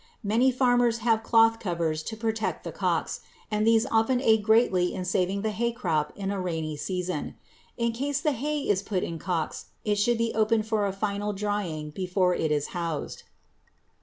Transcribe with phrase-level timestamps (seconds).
[0.23, 3.19] Many farmers have cloth covers to protect the cocks
[3.51, 7.35] and these often aid greatly in saving the hay crop in a rainy season.
[7.77, 11.33] In case the hay is put in cocks, it should be opened for a final
[11.33, 13.21] drying before it is housed.